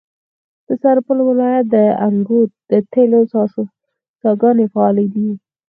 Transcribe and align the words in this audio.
د 0.67 0.69
سرپل 0.81 1.17
ولایت 1.29 1.65
د 1.75 1.75
انګوت 2.07 2.51
د 2.71 2.73
تیلو 2.93 3.21
څاګانې 4.21 4.65
فعالې 4.73 5.05
دي. 5.13 5.29